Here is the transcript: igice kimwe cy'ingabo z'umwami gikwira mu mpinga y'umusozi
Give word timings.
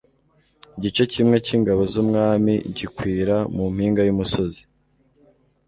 igice 0.77 1.03
kimwe 1.13 1.37
cy'ingabo 1.45 1.81
z'umwami 1.91 2.53
gikwira 2.77 3.35
mu 3.55 3.65
mpinga 3.73 4.01
y'umusozi 4.03 4.61